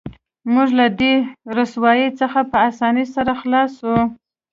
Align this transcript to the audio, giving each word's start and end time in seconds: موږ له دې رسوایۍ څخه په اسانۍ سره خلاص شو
موږ 0.53 0.69
له 0.79 0.87
دې 0.99 1.13
رسوایۍ 1.57 2.09
څخه 2.19 2.39
په 2.51 2.57
اسانۍ 2.69 3.05
سره 3.15 3.31
خلاص 3.41 3.71
شو 3.79 3.95